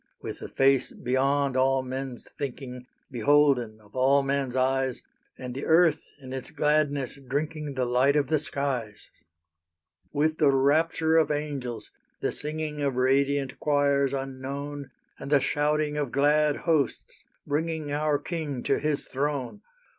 [0.19, 5.03] With the Face beyond all men's thinking, Beholden of all men's eyes;
[5.37, 9.11] And the earth in its gladness drinking The light of the skies.
[10.11, 16.11] With the rapture of angels, the singing Of radiant choirs unknown, And the shouting of
[16.11, 19.61] glad hosts bringing Our King to His throne!